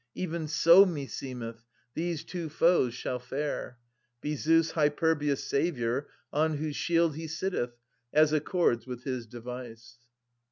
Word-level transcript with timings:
Even 0.15 0.47
so, 0.47 0.83
meseemeth, 0.83 1.61
these 1.93 2.23
two 2.23 2.49
foes 2.49 2.95
shall 2.95 3.19
fare. 3.19 3.77
Be 4.19 4.35
Zeus 4.35 4.71
Hyperbius' 4.71 5.43
saviour, 5.43 6.07
on 6.33 6.57
whose 6.57 6.75
shield 6.75 7.15
He 7.15 7.27
sitteth, 7.27 7.77
as 8.11 8.33
accords 8.33 8.87
with 8.87 9.03
his 9.03 9.27
device. 9.27 9.97